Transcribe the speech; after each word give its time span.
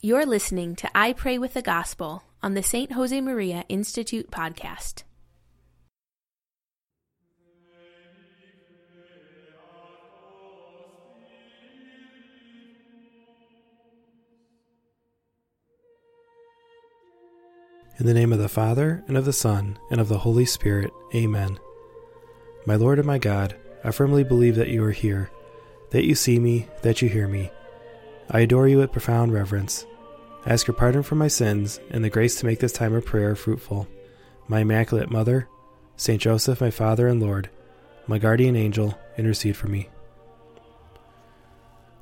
You're 0.00 0.26
listening 0.26 0.76
to 0.76 0.86
iPray 0.94 1.40
with 1.40 1.54
the 1.54 1.60
Gospel 1.60 2.22
on 2.40 2.54
the 2.54 2.62
St. 2.62 2.88
Josemaria 2.88 3.64
Institute 3.68 4.30
podcast. 4.30 5.02
In 17.98 18.06
the 18.06 18.14
name 18.14 18.32
of 18.32 18.38
the 18.38 18.48
Father, 18.48 19.02
and 19.08 19.16
of 19.16 19.24
the 19.24 19.32
Son, 19.32 19.80
and 19.90 20.00
of 20.00 20.06
the 20.06 20.18
Holy 20.18 20.44
Spirit, 20.44 20.92
Amen. 21.12 21.58
My 22.66 22.76
Lord 22.76 23.00
and 23.00 23.06
my 23.08 23.18
God, 23.18 23.56
I 23.82 23.90
firmly 23.90 24.22
believe 24.22 24.54
that 24.54 24.68
you 24.68 24.84
are 24.84 24.92
here, 24.92 25.28
that 25.90 26.04
you 26.04 26.14
see 26.14 26.38
me, 26.38 26.68
that 26.82 27.02
you 27.02 27.08
hear 27.08 27.26
me. 27.26 27.50
I 28.30 28.40
adore 28.40 28.68
you 28.68 28.76
with 28.78 28.92
profound 28.92 29.32
reverence. 29.32 29.86
I 30.44 30.52
ask 30.52 30.66
your 30.66 30.74
pardon 30.74 31.02
for 31.02 31.14
my 31.14 31.28
sins 31.28 31.80
and 31.90 32.04
the 32.04 32.10
grace 32.10 32.38
to 32.40 32.46
make 32.46 32.58
this 32.60 32.72
time 32.72 32.94
of 32.94 33.06
prayer 33.06 33.34
fruitful. 33.34 33.88
My 34.48 34.60
Immaculate 34.60 35.10
Mother, 35.10 35.48
Saint 35.96 36.20
Joseph, 36.20 36.60
my 36.60 36.70
Father 36.70 37.08
and 37.08 37.22
Lord, 37.22 37.48
my 38.06 38.18
guardian 38.18 38.54
angel, 38.54 38.98
intercede 39.16 39.56
for 39.56 39.68
me. 39.68 39.88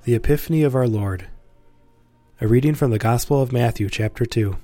The 0.02 0.16
Epiphany 0.16 0.65
of 0.65 0.75
our 0.75 0.89
Lord. 0.89 1.29
A 2.41 2.49
reading 2.49 2.74
from 2.74 2.91
the 2.91 2.99
Gospel 2.99 3.41
of 3.41 3.52
Matthew, 3.52 3.88
chapter 3.88 4.27
2. 4.27 4.57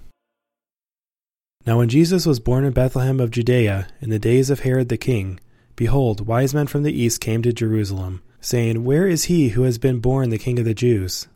Now, 1.64 1.78
when 1.78 1.88
Jesus 1.88 2.26
was 2.26 2.40
born 2.40 2.64
in 2.64 2.72
Bethlehem 2.72 3.20
of 3.20 3.30
Judea 3.30 3.86
in 4.00 4.10
the 4.10 4.18
days 4.18 4.50
of 4.50 4.60
Herod 4.60 4.88
the 4.88 4.96
king, 4.96 5.38
behold, 5.76 6.26
wise 6.26 6.52
men 6.52 6.66
from 6.66 6.82
the 6.82 6.92
east 6.92 7.20
came 7.20 7.40
to 7.42 7.52
Jerusalem, 7.52 8.20
saying, 8.40 8.82
Where 8.82 9.06
is 9.06 9.24
he 9.24 9.50
who 9.50 9.62
has 9.62 9.78
been 9.78 10.00
born 10.00 10.30
the 10.30 10.38
King 10.38 10.58
of 10.58 10.64
the 10.64 10.74
Jews? 10.74 11.28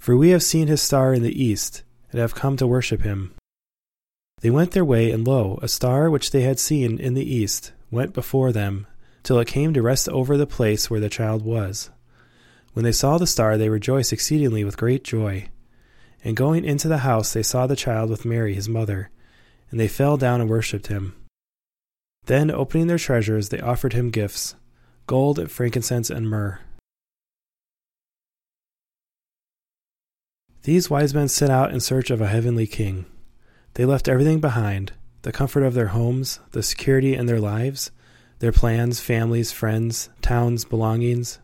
For 0.00 0.16
we 0.16 0.30
have 0.30 0.42
seen 0.42 0.66
his 0.66 0.82
star 0.82 1.14
in 1.14 1.22
the 1.22 1.40
east, 1.40 1.84
and 2.10 2.20
have 2.20 2.34
come 2.34 2.56
to 2.56 2.66
worship 2.66 3.02
him. 3.02 3.32
They 4.40 4.50
went 4.50 4.72
their 4.72 4.84
way, 4.84 5.12
and 5.12 5.24
lo, 5.24 5.60
a 5.62 5.68
star 5.68 6.10
which 6.10 6.32
they 6.32 6.42
had 6.42 6.58
seen 6.58 6.98
in 6.98 7.14
the 7.14 7.32
east 7.34 7.70
went 7.92 8.12
before 8.12 8.50
them, 8.50 8.88
till 9.22 9.38
it 9.38 9.46
came 9.46 9.72
to 9.74 9.82
rest 9.82 10.08
over 10.08 10.36
the 10.36 10.46
place 10.46 10.90
where 10.90 10.98
the 10.98 11.08
child 11.08 11.44
was. 11.44 11.90
When 12.72 12.84
they 12.84 12.90
saw 12.90 13.18
the 13.18 13.28
star, 13.28 13.56
they 13.56 13.68
rejoiced 13.68 14.12
exceedingly 14.12 14.64
with 14.64 14.76
great 14.76 15.04
joy. 15.04 15.50
And 16.24 16.36
going 16.36 16.64
into 16.64 16.88
the 16.88 16.98
house, 16.98 17.32
they 17.32 17.44
saw 17.44 17.68
the 17.68 17.76
child 17.76 18.10
with 18.10 18.24
Mary 18.24 18.54
his 18.54 18.68
mother 18.68 19.10
and 19.70 19.78
they 19.78 19.88
fell 19.88 20.16
down 20.16 20.40
and 20.40 20.50
worshipped 20.50 20.88
him. 20.88 21.14
Then, 22.26 22.50
opening 22.50 22.86
their 22.86 22.98
treasures, 22.98 23.48
they 23.48 23.60
offered 23.60 23.92
him 23.92 24.10
gifts 24.10 24.56
gold, 25.06 25.50
frankincense, 25.50 26.10
and 26.10 26.28
myrrh. 26.28 26.60
These 30.62 30.90
wise 30.90 31.14
men 31.14 31.28
set 31.28 31.50
out 31.50 31.72
in 31.72 31.80
search 31.80 32.10
of 32.10 32.20
a 32.20 32.28
heavenly 32.28 32.66
king. 32.66 33.06
They 33.74 33.84
left 33.84 34.08
everything 34.08 34.40
behind 34.40 34.92
the 35.22 35.32
comfort 35.32 35.62
of 35.62 35.74
their 35.74 35.88
homes, 35.88 36.40
the 36.52 36.62
security 36.62 37.14
in 37.14 37.26
their 37.26 37.40
lives, 37.40 37.90
their 38.38 38.52
plans, 38.52 39.00
families, 39.00 39.52
friends, 39.52 40.08
towns, 40.22 40.64
belongings. 40.64 41.38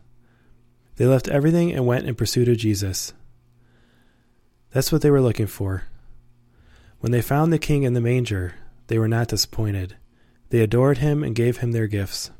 They 0.95 1.05
left 1.05 1.27
everything 1.27 1.71
and 1.71 1.85
went 1.85 2.07
in 2.07 2.15
pursuit 2.15 2.47
of 2.47 2.57
Jesus. 2.57 3.13
That's 4.71 4.91
what 4.91 5.01
they 5.01 5.11
were 5.11 5.21
looking 5.21 5.47
for 5.47 5.83
when 6.99 7.11
they 7.11 7.21
found 7.21 7.53
the 7.53 7.59
king 7.59 7.83
in 7.83 7.93
the 7.93 8.01
manger, 8.01 8.55
they 8.87 8.97
were 8.97 9.07
not 9.07 9.27
disappointed. 9.27 9.95
They 10.49 10.61
adored 10.61 10.99
him 10.99 11.23
and 11.23 11.35
gave 11.35 11.57
him 11.57 11.71
their 11.71 11.87
gifts. 11.87 12.31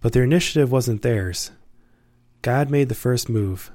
But 0.00 0.12
their 0.12 0.24
initiative 0.24 0.72
wasn't 0.72 1.02
theirs. 1.02 1.52
God 2.42 2.70
made 2.70 2.88
the 2.88 2.94
first 2.94 3.28
move 3.28 3.70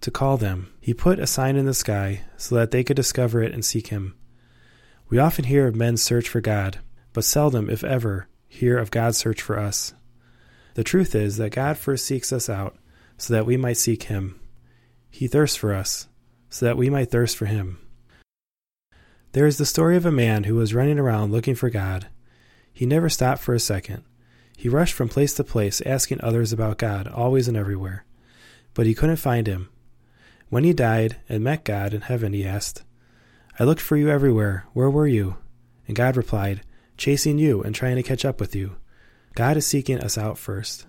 to 0.00 0.10
call 0.10 0.36
them. 0.36 0.72
He 0.80 0.94
put 0.94 1.18
a 1.18 1.26
sign 1.26 1.56
in 1.56 1.66
the 1.66 1.74
sky 1.74 2.22
so 2.36 2.54
that 2.54 2.70
they 2.70 2.84
could 2.84 2.96
discover 2.96 3.42
it 3.42 3.52
and 3.52 3.64
seek 3.64 3.88
him. 3.88 4.14
We 5.08 5.18
often 5.18 5.44
hear 5.44 5.66
of 5.66 5.74
men's 5.74 6.02
search 6.02 6.28
for 6.28 6.40
God, 6.40 6.78
but 7.12 7.24
seldom, 7.24 7.70
if 7.70 7.82
ever, 7.82 8.28
hear 8.46 8.78
of 8.78 8.90
God's 8.90 9.18
search 9.18 9.40
for 9.40 9.58
us. 9.58 9.94
The 10.74 10.84
truth 10.84 11.14
is 11.14 11.38
that 11.38 11.50
God 11.50 11.76
first 11.78 12.06
seeks 12.06 12.32
us 12.32 12.48
out 12.48 12.76
so 13.16 13.34
that 13.34 13.46
we 13.46 13.56
might 13.56 13.76
seek 13.76 14.04
him. 14.04 14.40
He 15.10 15.26
thirsts 15.26 15.56
for 15.56 15.74
us 15.74 16.08
so 16.50 16.66
that 16.66 16.76
we 16.76 16.90
might 16.90 17.10
thirst 17.10 17.36
for 17.36 17.46
him. 17.46 17.78
There 19.32 19.46
is 19.46 19.58
the 19.58 19.66
story 19.66 19.96
of 19.96 20.06
a 20.06 20.12
man 20.12 20.44
who 20.44 20.54
was 20.54 20.74
running 20.74 20.98
around 20.98 21.32
looking 21.32 21.54
for 21.54 21.70
God. 21.70 22.06
He 22.72 22.86
never 22.86 23.08
stopped 23.08 23.42
for 23.42 23.54
a 23.54 23.60
second. 23.60 24.04
He 24.56 24.68
rushed 24.68 24.94
from 24.94 25.08
place 25.08 25.34
to 25.34 25.44
place, 25.44 25.80
asking 25.82 26.20
others 26.20 26.52
about 26.52 26.78
God, 26.78 27.06
always 27.06 27.48
and 27.48 27.56
everywhere. 27.56 28.04
But 28.74 28.86
he 28.86 28.94
couldn't 28.94 29.16
find 29.16 29.46
him. 29.46 29.68
When 30.48 30.64
he 30.64 30.72
died 30.72 31.16
and 31.28 31.44
met 31.44 31.64
God 31.64 31.92
in 31.92 32.02
heaven, 32.02 32.32
he 32.32 32.46
asked, 32.46 32.82
I 33.58 33.64
looked 33.64 33.80
for 33.80 33.96
you 33.96 34.08
everywhere. 34.08 34.66
Where 34.72 34.90
were 34.90 35.06
you? 35.06 35.36
And 35.86 35.96
God 35.96 36.16
replied, 36.16 36.62
Chasing 36.96 37.38
you 37.38 37.62
and 37.62 37.74
trying 37.74 37.96
to 37.96 38.02
catch 38.02 38.24
up 38.24 38.40
with 38.40 38.54
you. 38.56 38.76
God 39.34 39.56
is 39.56 39.66
seeking 39.66 40.00
us 40.00 40.16
out 40.16 40.38
first. 40.38 40.86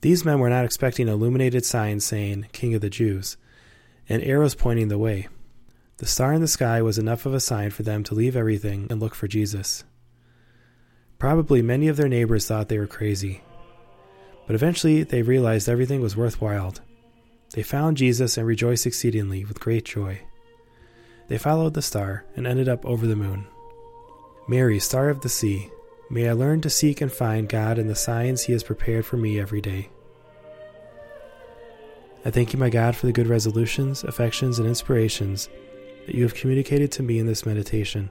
These 0.00 0.24
men 0.24 0.40
were 0.40 0.50
not 0.50 0.64
expecting 0.64 1.08
illuminated 1.08 1.64
signs 1.64 2.04
saying, 2.04 2.46
King 2.52 2.74
of 2.74 2.80
the 2.80 2.90
Jews, 2.90 3.36
and 4.08 4.22
arrows 4.22 4.54
pointing 4.54 4.88
the 4.88 4.98
way. 4.98 5.28
The 5.98 6.06
star 6.06 6.32
in 6.32 6.40
the 6.40 6.48
sky 6.48 6.82
was 6.82 6.98
enough 6.98 7.26
of 7.26 7.34
a 7.34 7.40
sign 7.40 7.70
for 7.70 7.84
them 7.84 8.02
to 8.04 8.14
leave 8.14 8.34
everything 8.34 8.88
and 8.90 8.98
look 8.98 9.14
for 9.14 9.28
Jesus. 9.28 9.84
Probably 11.18 11.62
many 11.62 11.86
of 11.86 11.96
their 11.96 12.08
neighbors 12.08 12.48
thought 12.48 12.68
they 12.68 12.78
were 12.78 12.88
crazy. 12.88 13.42
But 14.46 14.56
eventually 14.56 15.04
they 15.04 15.22
realized 15.22 15.68
everything 15.68 16.00
was 16.00 16.16
worthwhile. 16.16 16.74
They 17.52 17.62
found 17.62 17.96
Jesus 17.98 18.38
and 18.38 18.46
rejoiced 18.46 18.86
exceedingly 18.86 19.44
with 19.44 19.60
great 19.60 19.84
joy. 19.84 20.20
They 21.28 21.38
followed 21.38 21.74
the 21.74 21.82
star 21.82 22.24
and 22.34 22.46
ended 22.46 22.68
up 22.68 22.84
over 22.84 23.06
the 23.06 23.16
moon. 23.16 23.46
Mary, 24.48 24.78
star 24.78 25.08
of 25.08 25.20
the 25.20 25.28
sea, 25.28 25.70
may 26.10 26.28
I 26.28 26.32
learn 26.32 26.60
to 26.62 26.70
seek 26.70 27.00
and 27.00 27.12
find 27.12 27.48
God 27.48 27.78
in 27.78 27.86
the 27.86 27.94
signs 27.94 28.42
He 28.42 28.52
has 28.52 28.62
prepared 28.62 29.06
for 29.06 29.16
me 29.16 29.38
every 29.38 29.60
day. 29.60 29.90
I 32.24 32.30
thank 32.30 32.52
you, 32.52 32.58
my 32.58 32.70
God, 32.70 32.96
for 32.96 33.06
the 33.06 33.12
good 33.12 33.26
resolutions, 33.26 34.04
affections, 34.04 34.58
and 34.58 34.68
inspirations 34.68 35.48
that 36.06 36.14
you 36.14 36.22
have 36.22 36.34
communicated 36.34 36.90
to 36.92 37.02
me 37.02 37.18
in 37.18 37.26
this 37.26 37.44
meditation. 37.44 38.10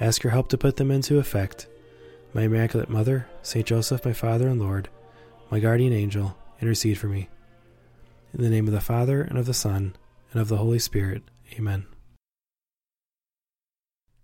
Ask 0.00 0.22
your 0.22 0.32
help 0.32 0.48
to 0.48 0.58
put 0.58 0.76
them 0.76 0.90
into 0.90 1.18
effect. 1.18 1.68
My 2.34 2.42
Immaculate 2.42 2.88
Mother, 2.88 3.28
Saint 3.42 3.66
Joseph, 3.66 4.04
my 4.04 4.12
Father 4.12 4.48
and 4.48 4.60
Lord, 4.60 4.88
my 5.50 5.60
guardian 5.60 5.92
angel, 5.92 6.36
intercede 6.60 6.98
for 6.98 7.08
me. 7.08 7.28
In 8.34 8.42
the 8.42 8.50
name 8.50 8.66
of 8.66 8.72
the 8.72 8.80
Father, 8.80 9.22
and 9.22 9.38
of 9.38 9.46
the 9.46 9.54
Son, 9.54 9.94
and 10.32 10.40
of 10.40 10.48
the 10.48 10.56
Holy 10.56 10.78
Spirit. 10.78 11.22
Amen. 11.58 11.86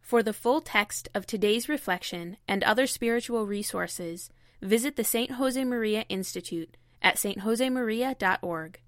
For 0.01 0.23
the 0.23 0.33
full 0.33 0.63
text 0.63 1.09
of 1.15 1.27
today's 1.27 1.69
reflection 1.69 2.39
and 2.49 2.65
other 2.65 2.87
spiritual 2.87 3.47
resources, 3.47 4.31
visit 4.63 4.97
the 4.97 5.05
St. 5.05 5.33
Josemaria 5.33 6.07
Institute 6.09 6.79
at 7.03 7.17
stjosemaria.org. 7.17 8.81